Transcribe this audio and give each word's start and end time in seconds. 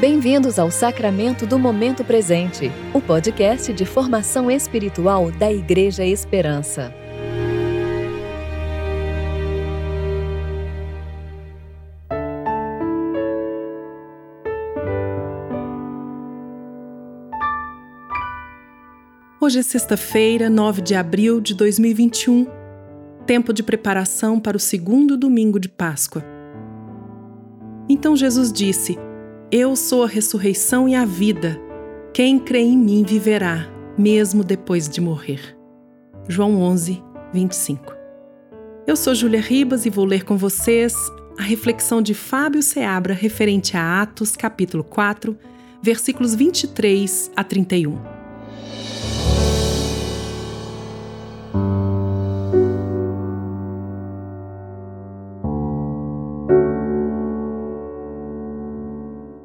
Bem-vindos 0.00 0.60
ao 0.60 0.70
Sacramento 0.70 1.44
do 1.44 1.58
Momento 1.58 2.04
Presente, 2.04 2.70
o 2.94 3.00
podcast 3.00 3.72
de 3.72 3.84
formação 3.84 4.48
espiritual 4.48 5.32
da 5.32 5.52
Igreja 5.52 6.04
Esperança. 6.04 6.94
Hoje 19.40 19.58
é 19.58 19.62
sexta-feira, 19.64 20.48
9 20.48 20.80
de 20.80 20.94
abril 20.94 21.40
de 21.40 21.56
2021, 21.56 22.46
tempo 23.26 23.52
de 23.52 23.64
preparação 23.64 24.38
para 24.38 24.56
o 24.56 24.60
segundo 24.60 25.16
domingo 25.16 25.58
de 25.58 25.68
Páscoa. 25.68 26.24
Então 27.88 28.14
Jesus 28.14 28.52
disse: 28.52 28.96
Eu 29.50 29.74
sou 29.74 30.04
a 30.04 30.06
ressurreição 30.06 30.86
e 30.86 30.94
a 30.94 31.06
vida. 31.06 31.58
Quem 32.12 32.38
crê 32.38 32.58
em 32.58 32.76
mim 32.76 33.02
viverá, 33.02 33.66
mesmo 33.96 34.44
depois 34.44 34.86
de 34.86 35.00
morrer. 35.00 35.56
João 36.28 36.60
11, 36.60 37.02
25. 37.32 37.94
Eu 38.86 38.94
sou 38.94 39.14
Júlia 39.14 39.40
Ribas 39.40 39.86
e 39.86 39.90
vou 39.90 40.04
ler 40.04 40.22
com 40.24 40.36
vocês 40.36 40.94
a 41.38 41.42
reflexão 41.42 42.02
de 42.02 42.12
Fábio 42.12 42.62
Seabra 42.62 43.14
referente 43.14 43.74
a 43.74 44.02
Atos, 44.02 44.36
capítulo 44.36 44.84
4, 44.84 45.34
versículos 45.82 46.34
23 46.34 47.30
a 47.34 47.42
31. 47.42 48.17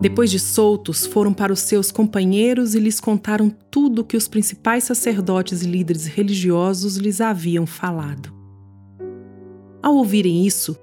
Depois 0.00 0.30
de 0.30 0.38
soltos, 0.38 1.06
foram 1.06 1.32
para 1.34 1.52
os 1.52 1.60
seus 1.60 1.90
companheiros 1.90 2.74
e 2.74 2.78
lhes 2.78 3.00
contaram 3.00 3.50
tudo 3.70 4.00
o 4.00 4.04
que 4.04 4.16
os 4.16 4.28
principais 4.28 4.84
sacerdotes 4.84 5.62
e 5.62 5.66
líderes 5.66 6.06
religiosos 6.06 6.96
lhes 6.96 7.20
haviam 7.20 7.66
falado. 7.66 8.32
Ao 9.82 9.96
ouvirem 9.96 10.46
isso, 10.46 10.78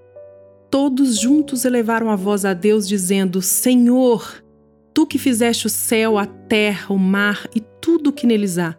todos 0.70 1.17
juntos 1.20 1.64
elevaram 1.64 2.09
a 2.09 2.16
voz 2.16 2.44
a 2.44 2.53
Deus, 2.53 2.88
dizendo: 2.88 3.42
Senhor, 3.42 4.44
tu 4.94 5.08
que 5.08 5.18
fizeste 5.18 5.66
o 5.66 5.70
céu, 5.70 6.18
a 6.18 6.25
terra, 6.25 6.94
o 6.94 6.97
mar 6.97 7.47
e 7.56 7.62
tudo 7.81 8.09
o 8.09 8.14
que 8.14 8.28
neles 8.28 8.58
há, 8.58 8.78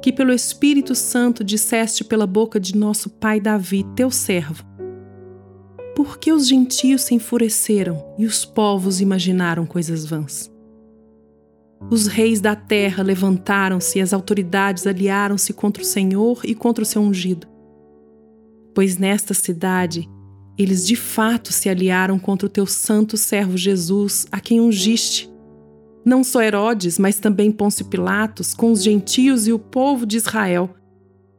que 0.00 0.10
pelo 0.10 0.32
Espírito 0.32 0.94
Santo 0.94 1.44
disseste 1.44 2.02
pela 2.02 2.26
boca 2.26 2.58
de 2.58 2.74
nosso 2.74 3.10
pai 3.10 3.40
Davi, 3.40 3.84
teu 3.94 4.10
servo 4.10 4.75
por 5.96 6.18
que 6.18 6.30
os 6.30 6.46
gentios 6.46 7.04
se 7.04 7.14
enfureceram 7.14 8.04
e 8.18 8.26
os 8.26 8.44
povos 8.44 9.00
imaginaram 9.00 9.64
coisas 9.64 10.04
vãs? 10.04 10.52
Os 11.90 12.06
reis 12.06 12.38
da 12.38 12.54
terra 12.54 13.02
levantaram-se 13.02 13.98
e 13.98 14.02
as 14.02 14.12
autoridades 14.12 14.86
aliaram-se 14.86 15.54
contra 15.54 15.82
o 15.82 15.86
Senhor 15.86 16.42
e 16.44 16.54
contra 16.54 16.82
o 16.82 16.86
seu 16.86 17.00
ungido. 17.00 17.46
Pois 18.74 18.98
nesta 18.98 19.32
cidade 19.32 20.06
eles 20.58 20.86
de 20.86 20.96
fato 20.96 21.50
se 21.50 21.70
aliaram 21.70 22.18
contra 22.18 22.46
o 22.46 22.50
teu 22.50 22.66
santo 22.66 23.16
servo 23.16 23.56
Jesus, 23.56 24.26
a 24.30 24.38
quem 24.38 24.60
ungiste. 24.60 25.30
Não 26.04 26.22
só 26.22 26.42
Herodes, 26.42 26.98
mas 26.98 27.18
também 27.18 27.50
Pôncio 27.50 27.86
Pilatos, 27.86 28.52
com 28.52 28.70
os 28.70 28.82
gentios 28.82 29.46
e 29.46 29.52
o 29.52 29.58
povo 29.58 30.04
de 30.04 30.18
Israel, 30.18 30.74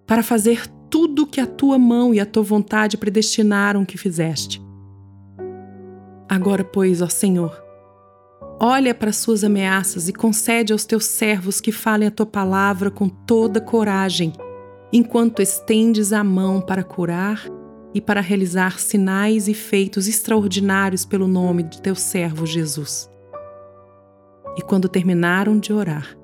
para 0.08 0.24
fazer 0.24 0.68
tudo 0.90 1.28
que 1.28 1.40
a 1.40 1.46
tua 1.46 1.78
mão 1.78 2.14
e 2.14 2.20
a 2.20 2.26
tua 2.26 2.44
vontade 2.44 2.98
predestinaram 2.98 3.86
que 3.86 3.98
fizeste. 3.98 4.62
Agora, 6.30 6.64
pois, 6.64 7.02
ó 7.02 7.08
Senhor, 7.08 7.56
olha 8.60 8.94
para 8.94 9.10
as 9.10 9.18
suas 9.18 9.44
ameaças 9.44 10.10
e 10.10 10.14
concede 10.14 10.74
aos 10.74 10.86
teus 10.86 11.06
servos 11.06 11.62
que 11.62 11.72
falem 11.72 12.08
a 12.08 12.12
tua 12.12 12.26
palavra 12.26 12.92
com 12.92 13.08
toda 13.08 13.62
coragem, 13.62 14.34
enquanto 14.92 15.42
estendes 15.42 16.12
a 16.12 16.24
mão 16.24 16.60
para 16.62 16.84
curar 16.84 17.44
e 17.94 18.02
para 18.02 18.22
realizar 18.22 18.80
sinais 18.80 19.48
e 19.48 19.54
feitos 19.54 20.08
extraordinários 20.08 21.06
pelo 21.06 21.28
nome 21.28 21.64
de 21.64 21.82
teu 21.82 21.96
servo 21.96 22.46
Jesus. 22.46 23.10
E 24.58 24.62
quando 24.62 24.90
terminaram 24.90 25.58
de 25.58 25.72
orar, 25.72 26.18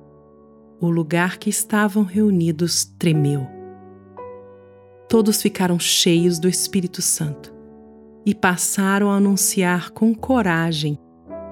o 0.80 0.90
lugar 0.90 1.38
que 1.38 1.48
estavam 1.48 2.02
reunidos 2.02 2.84
tremeu 2.84 3.63
todos 5.14 5.40
ficaram 5.40 5.78
cheios 5.78 6.40
do 6.40 6.48
Espírito 6.48 7.00
Santo 7.00 7.54
e 8.26 8.34
passaram 8.34 9.12
a 9.12 9.14
anunciar 9.14 9.90
com 9.90 10.12
coragem 10.12 10.98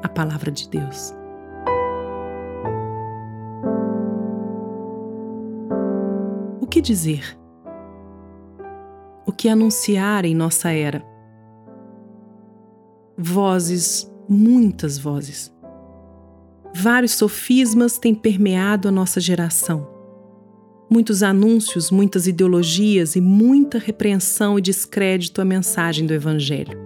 a 0.03 0.09
palavra 0.09 0.51
de 0.51 0.69
Deus. 0.69 1.15
O 6.61 6.67
que 6.67 6.81
dizer? 6.81 7.39
O 9.25 9.31
que 9.31 9.49
anunciar 9.49 10.25
em 10.25 10.35
nossa 10.35 10.73
era? 10.73 11.01
Vozes, 13.17 14.13
muitas 14.29 14.99
vozes. 14.99 15.55
Vários 16.75 17.13
sofismas 17.13 17.97
têm 17.97 18.13
permeado 18.13 18.89
a 18.89 18.91
nossa 18.91 19.21
geração 19.21 19.92
muitos 20.93 21.23
anúncios, 21.23 21.91
muitas 21.91 22.27
ideologias 22.27 23.17
e 23.17 23.21
muita 23.21 23.79
repreensão 23.79 24.59
e 24.59 24.63
descrédito 24.63 25.41
à 25.41 25.45
mensagem 25.45 26.07
do 26.07 26.13
Evangelho. 26.13 26.79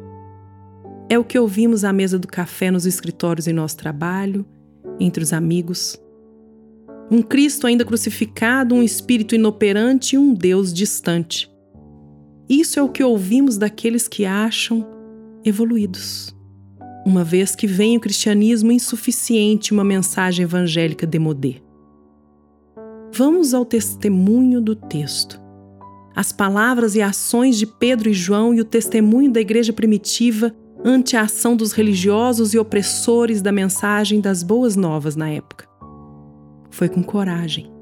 É 1.08 1.18
o 1.18 1.24
que 1.24 1.36
ouvimos 1.36 1.82
à 1.82 1.92
mesa 1.92 2.16
do 2.16 2.28
café 2.28 2.70
nos 2.70 2.86
escritórios 2.86 3.48
em 3.48 3.52
nosso 3.52 3.76
trabalho, 3.76 4.46
entre 5.00 5.24
os 5.24 5.32
amigos. 5.32 6.00
Um 7.10 7.20
Cristo 7.20 7.66
ainda 7.66 7.84
crucificado, 7.84 8.76
um 8.76 8.82
espírito 8.82 9.34
inoperante 9.34 10.14
e 10.14 10.18
um 10.18 10.32
Deus 10.32 10.72
distante. 10.72 11.50
Isso 12.48 12.78
é 12.78 12.82
o 12.82 12.88
que 12.88 13.02
ouvimos 13.02 13.58
daqueles 13.58 14.06
que 14.06 14.24
acham 14.24 14.86
evoluídos. 15.44 16.32
Uma 17.04 17.24
vez 17.24 17.56
que 17.56 17.66
vem 17.66 17.96
o 17.96 18.00
cristianismo 18.00 18.70
insuficiente 18.70 19.72
uma 19.72 19.84
mensagem 19.84 20.44
evangélica 20.44 21.06
demodê. 21.06 21.65
Vamos 23.16 23.54
ao 23.54 23.64
testemunho 23.64 24.60
do 24.60 24.76
texto. 24.76 25.40
As 26.14 26.32
palavras 26.32 26.94
e 26.94 27.00
ações 27.00 27.56
de 27.56 27.66
Pedro 27.66 28.10
e 28.10 28.12
João 28.12 28.52
e 28.52 28.60
o 28.60 28.64
testemunho 28.64 29.32
da 29.32 29.40
igreja 29.40 29.72
primitiva 29.72 30.54
ante 30.84 31.16
a 31.16 31.22
ação 31.22 31.56
dos 31.56 31.72
religiosos 31.72 32.52
e 32.52 32.58
opressores 32.58 33.40
da 33.40 33.50
mensagem 33.50 34.20
das 34.20 34.42
boas 34.42 34.76
novas 34.76 35.16
na 35.16 35.30
época. 35.30 35.66
Foi 36.68 36.90
com 36.90 37.02
coragem. 37.02 37.72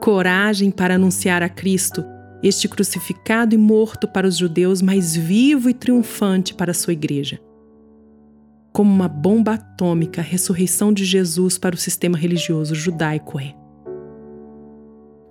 Coragem 0.00 0.70
para 0.70 0.94
anunciar 0.94 1.42
a 1.42 1.48
Cristo, 1.48 2.04
este 2.40 2.68
crucificado 2.68 3.52
e 3.52 3.58
morto 3.58 4.06
para 4.06 4.28
os 4.28 4.36
judeus, 4.36 4.80
mas 4.80 5.16
vivo 5.16 5.68
e 5.68 5.74
triunfante 5.74 6.54
para 6.54 6.70
a 6.70 6.74
sua 6.74 6.92
igreja. 6.92 7.40
Como 8.72 8.94
uma 8.94 9.08
bomba 9.08 9.54
atômica, 9.54 10.20
a 10.20 10.24
ressurreição 10.24 10.92
de 10.92 11.04
Jesus 11.04 11.58
para 11.58 11.74
o 11.74 11.78
sistema 11.78 12.16
religioso 12.16 12.76
judaico 12.76 13.40
é 13.40 13.58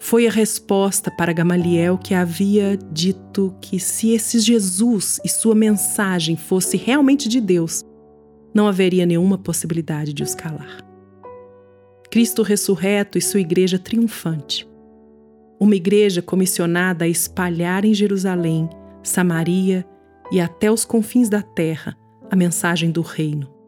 foi 0.10 0.26
a 0.26 0.32
resposta 0.32 1.12
para 1.12 1.32
Gamaliel 1.32 1.96
que 1.96 2.16
havia 2.16 2.76
dito 2.92 3.56
que 3.62 3.80
se 3.80 4.10
esse 4.10 4.40
Jesus 4.40 5.20
e 5.24 5.30
sua 5.30 5.54
mensagem 5.54 6.36
fosse 6.36 6.78
realmente 6.78 7.30
de 7.30 7.40
Deus, 7.40 7.86
não 8.52 8.68
haveria 8.68 9.06
nenhuma 9.06 9.38
possibilidade 9.38 10.12
de 10.12 10.24
os 10.24 10.34
calar. 10.34 10.84
Cristo 12.10 12.42
ressurreto 12.42 13.20
e 13.20 13.22
sua 13.22 13.40
igreja 13.40 13.78
triunfante. 13.78 14.68
Uma 15.60 15.76
igreja 15.76 16.24
comissionada 16.24 17.06
a 17.06 17.08
espalhar 17.08 17.86
em 17.86 17.94
Jerusalém, 17.94 18.68
Samaria 19.04 19.86
e 20.32 20.42
até 20.42 20.72
os 20.72 20.86
confins 20.86 21.30
da 21.30 21.44
terra 21.44 21.96
a 22.32 22.36
mensagem 22.36 22.90
do 22.90 23.04
reino 23.04 23.59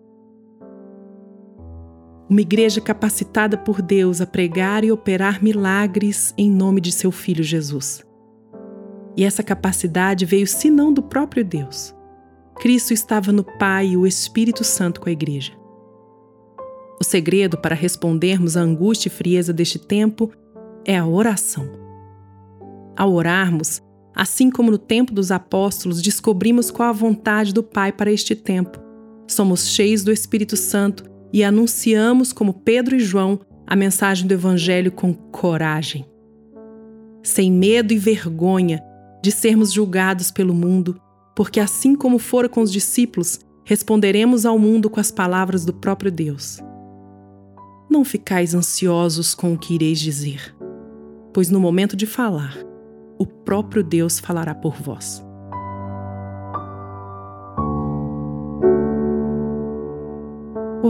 uma 2.31 2.39
igreja 2.39 2.79
capacitada 2.79 3.57
por 3.57 3.81
Deus 3.81 4.21
a 4.21 4.25
pregar 4.25 4.85
e 4.85 4.91
operar 4.91 5.43
milagres 5.43 6.33
em 6.37 6.49
nome 6.49 6.79
de 6.79 6.89
seu 6.89 7.11
Filho 7.11 7.43
Jesus. 7.43 8.05
E 9.17 9.25
essa 9.25 9.43
capacidade 9.43 10.23
veio 10.23 10.47
senão 10.47 10.93
do 10.93 11.03
próprio 11.03 11.43
Deus. 11.43 11.93
Cristo 12.55 12.93
estava 12.93 13.33
no 13.33 13.43
Pai 13.43 13.87
e 13.87 13.97
o 13.97 14.07
Espírito 14.07 14.63
Santo 14.63 15.01
com 15.01 15.09
a 15.09 15.11
igreja. 15.11 15.51
O 17.01 17.03
segredo 17.03 17.57
para 17.57 17.75
respondermos 17.75 18.55
à 18.55 18.61
angústia 18.61 19.09
e 19.09 19.11
frieza 19.11 19.51
deste 19.51 19.77
tempo 19.77 20.31
é 20.85 20.97
a 20.97 21.05
oração. 21.05 21.69
Ao 22.95 23.11
orarmos, 23.11 23.81
assim 24.15 24.49
como 24.49 24.71
no 24.71 24.77
tempo 24.77 25.13
dos 25.13 25.31
apóstolos, 25.33 26.01
descobrimos 26.01 26.71
qual 26.71 26.87
a 26.87 26.93
vontade 26.93 27.53
do 27.53 27.61
Pai 27.61 27.91
para 27.91 28.09
este 28.09 28.37
tempo. 28.37 28.79
Somos 29.27 29.67
cheios 29.67 30.01
do 30.01 30.13
Espírito 30.13 30.55
Santo 30.55 31.10
e 31.33 31.43
anunciamos, 31.43 32.33
como 32.33 32.53
Pedro 32.53 32.95
e 32.95 32.99
João, 32.99 33.39
a 33.65 33.75
mensagem 33.75 34.27
do 34.27 34.33
Evangelho 34.33 34.91
com 34.91 35.13
coragem. 35.13 36.05
Sem 37.23 37.51
medo 37.51 37.93
e 37.93 37.97
vergonha 37.97 38.83
de 39.21 39.31
sermos 39.31 39.71
julgados 39.71 40.31
pelo 40.31 40.53
mundo, 40.53 40.99
porque 41.35 41.59
assim 41.59 41.95
como 41.95 42.17
fora 42.17 42.49
com 42.49 42.61
os 42.61 42.71
discípulos, 42.71 43.39
responderemos 43.63 44.45
ao 44.45 44.57
mundo 44.57 44.89
com 44.89 44.99
as 44.99 45.11
palavras 45.11 45.63
do 45.63 45.73
próprio 45.73 46.11
Deus. 46.11 46.59
Não 47.89 48.03
ficais 48.03 48.53
ansiosos 48.53 49.35
com 49.35 49.53
o 49.53 49.57
que 49.57 49.75
ireis 49.75 49.99
dizer, 49.99 50.55
pois 51.33 51.49
no 51.49 51.59
momento 51.59 51.95
de 51.95 52.05
falar, 52.05 52.57
o 53.17 53.25
próprio 53.25 53.83
Deus 53.83 54.19
falará 54.19 54.55
por 54.55 54.75
vós. 54.81 55.23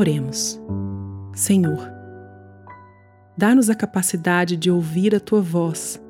Oremos. 0.01 0.59
Senhor, 1.35 1.87
dá-nos 3.37 3.69
a 3.69 3.75
capacidade 3.75 4.57
de 4.57 4.71
ouvir 4.71 5.13
a 5.13 5.19
tua 5.19 5.39
voz 5.39 6.01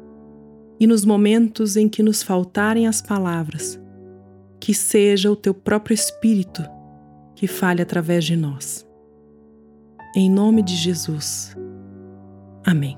e 0.79 0.88
nos 0.88 1.03
momentos 1.03 1.75
em 1.75 1.89
que 1.89 2.01
nos 2.01 2.23
faltarem 2.23 2.88
as 2.88 3.01
palavras, 3.01 3.77
que 4.61 4.73
seja 4.73 5.29
o 5.29 5.35
teu 5.35 5.53
próprio 5.53 5.93
Espírito 5.93 6.63
que 7.35 7.47
fale 7.47 7.81
através 7.81 8.23
de 8.23 8.38
nós. 8.38 8.88
Em 10.15 10.31
nome 10.31 10.63
de 10.63 10.77
Jesus. 10.77 11.53
Amém. 12.63 12.97